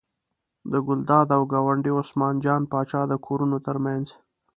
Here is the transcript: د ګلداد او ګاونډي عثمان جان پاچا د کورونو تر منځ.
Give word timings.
د 0.71 0.73
ګلداد 0.87 1.27
او 1.35 1.41
ګاونډي 1.51 1.91
عثمان 1.99 2.35
جان 2.45 2.61
پاچا 2.71 3.01
د 3.07 3.13
کورونو 3.25 3.57
تر 3.67 3.77
منځ. 3.85 4.07